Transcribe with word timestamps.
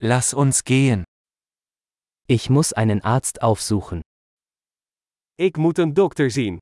Lass 0.00 0.32
uns 0.32 0.62
gehen. 0.62 1.02
Ich 2.28 2.48
muss 2.50 2.72
einen 2.72 3.02
Arzt 3.02 3.42
aufsuchen. 3.42 4.00
Ik 5.34 5.56
moet 5.56 5.78
een 5.78 5.94
dokter 5.94 6.30
zien. 6.30 6.58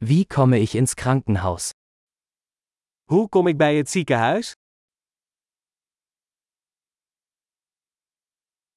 Wie 0.00 0.26
komme 0.26 0.58
ich 0.58 0.74
ins 0.74 0.94
Krankenhaus? 0.94 1.70
Hoe 3.10 3.28
kom 3.28 3.46
ik 3.46 3.56
bij 3.56 3.76
het 3.76 3.90
ziekenhuis? 3.90 4.52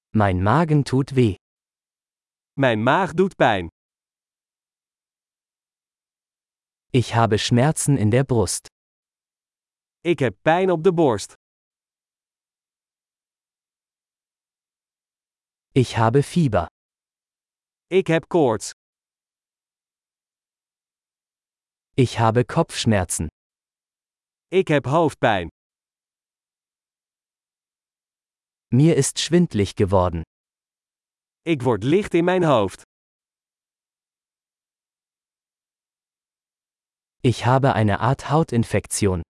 Mein 0.09 0.41
Magen 0.43 0.83
tut 0.83 1.11
weh. 1.11 1.35
Mijn 2.53 2.83
maag 2.83 3.13
doet 3.13 3.35
pijn. 3.35 3.67
Ich 6.91 7.13
habe 7.13 7.37
Schmerzen 7.37 7.97
in 7.97 8.09
der 8.09 8.23
Brust. 8.23 8.72
Ik 10.05 10.19
heb 10.19 10.35
pijn 10.41 10.71
op 10.71 10.83
de 10.83 10.93
borst. 10.93 11.33
Ich 15.71 15.95
habe 15.95 16.23
Fieber. 16.23 16.67
Ik 17.87 18.07
heb 18.07 18.27
koorts. 18.27 18.71
Ich 21.95 22.17
habe 22.17 22.45
Kopfschmerzen. 22.45 23.27
Ik 24.47 24.67
heb 24.67 24.85
hoofdpijn. 24.85 25.47
Mir 28.67 28.95
ist 28.97 29.19
schwindlig 29.19 29.73
geworden. 29.75 30.21
Ik 31.41 31.61
word 31.61 31.83
licht 31.83 32.13
in 32.13 32.23
mijn 32.25 32.43
hoofd. 32.43 32.81
Ich 37.21 37.45
habe 37.45 37.73
eine 37.73 37.97
Art 37.99 38.29
Hautinfektion. 38.29 39.21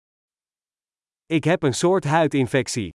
Ik 1.33 1.43
heb 1.43 1.63
een 1.63 1.73
soort 1.73 2.03
huidinfectie. 2.03 2.89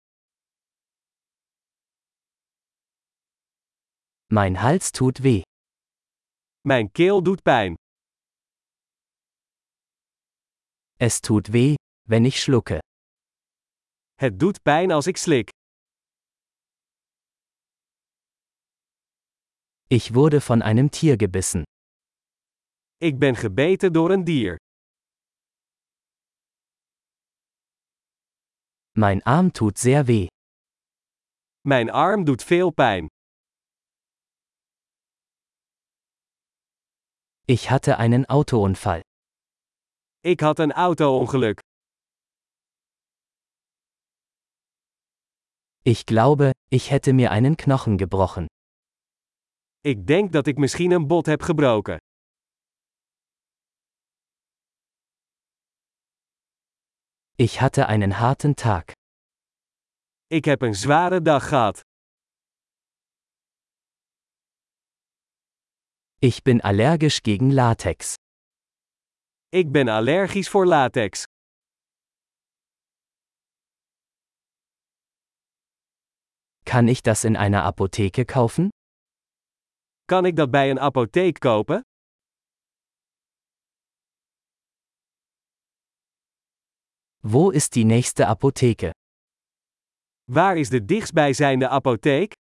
Mein 4.27 4.57
Hals 4.57 4.91
tut 4.91 5.19
weh. 5.19 5.43
Mijn 6.61 6.93
keel 6.93 7.23
doet 7.23 7.43
pijn. 7.43 7.75
Es 10.97 11.21
tut 11.21 11.47
weh, 11.49 11.75
wenn 12.09 12.25
ich 12.25 12.37
schlucke. 12.37 12.79
Het 14.15 14.39
doet 14.39 14.63
pijn 14.63 14.91
als 14.91 15.07
ik 15.07 15.17
slik. 15.17 15.49
Ich 19.87 20.13
wurde 20.15 20.41
von 20.41 20.63
einem 20.63 20.91
Tier 20.91 21.17
gebissen. 21.17 21.63
Ik 22.97 23.19
ben 23.19 23.37
gebeten 23.37 23.93
door 23.93 24.11
een 24.11 24.25
dier. 24.25 24.57
Mein 28.97 29.23
Arm 29.25 29.53
tut 29.53 29.77
sehr 29.77 30.07
weh. 30.07 30.29
Mijn 31.67 31.91
arm 31.91 32.25
doet 32.25 32.43
veel 32.43 32.71
pijn. 32.71 33.07
Ich 37.47 37.71
hatte 37.71 37.97
einen 37.99 38.25
Autounfall. 38.27 39.01
Ik 40.21 40.41
had 40.41 40.59
een 40.59 40.73
auto-ongeluk. 40.73 41.59
Ich 45.83 46.05
glaube, 46.07 46.53
ich 46.71 46.91
hätte 46.91 47.13
mir 47.13 47.31
einen 47.31 47.57
Knochen 47.57 47.99
gebrochen. 47.99 48.47
Ik 49.81 50.07
denk 50.07 50.33
dat 50.33 50.47
ik 50.47 50.59
misschien 50.59 50.91
een 50.91 51.07
bot 51.07 51.27
heb 51.27 51.43
gebroken. 51.43 51.99
Ich 57.37 57.61
hatte 57.61 57.89
einen 57.89 58.21
harten 58.21 58.55
Tag. 58.55 58.93
Ik 60.29 60.45
heb 60.45 60.63
een 60.63 60.75
zware 60.75 61.23
dag 61.23 61.49
gehad. 61.49 61.81
Ich 66.21 66.43
bin 66.45 66.61
allergisch 66.61 67.23
gegen 67.23 67.51
Latex. 67.51 68.15
Ik 69.51 69.73
ben 69.73 69.89
allergisch 69.89 70.49
voor 70.49 70.67
latex. 70.67 71.25
Kann 76.65 76.89
ich 76.89 77.03
das 77.03 77.25
in 77.25 77.37
einer 77.37 77.65
Apotheke 77.65 78.25
kaufen? 78.25 78.69
Kan 80.05 80.25
ik 80.25 80.37
dat 80.37 80.51
bij 80.51 80.71
een 80.71 80.81
apotheek 80.81 81.39
kopen? 81.41 81.83
Wo 87.27 87.51
ist 87.51 87.75
die 87.75 87.85
nächste 87.87 88.27
Apotheke? 88.27 88.93
Waar 90.31 90.59
is 90.59 90.69
de 90.69 90.85
dichtstbijzijnde 90.85 91.71
apotheek? 91.71 92.35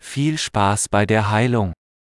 Viel 0.00 0.38
Spaß 0.38 0.88
bei 0.88 1.04
der 1.04 1.30
Heilung. 1.30 1.74